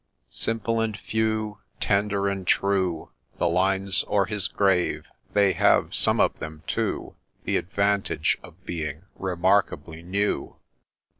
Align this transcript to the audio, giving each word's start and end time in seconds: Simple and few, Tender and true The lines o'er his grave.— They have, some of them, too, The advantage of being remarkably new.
Simple 0.31 0.81
and 0.81 0.97
few, 0.97 1.59
Tender 1.79 2.27
and 2.27 2.47
true 2.47 3.11
The 3.37 3.47
lines 3.47 4.03
o'er 4.07 4.25
his 4.25 4.47
grave.— 4.47 5.07
They 5.35 5.53
have, 5.53 5.93
some 5.93 6.19
of 6.19 6.39
them, 6.39 6.63
too, 6.65 7.13
The 7.43 7.57
advantage 7.57 8.39
of 8.41 8.65
being 8.65 9.03
remarkably 9.15 10.01
new. 10.01 10.55